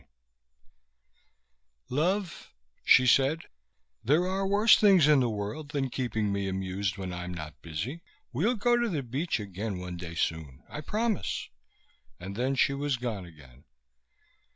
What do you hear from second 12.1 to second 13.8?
And she was gone again.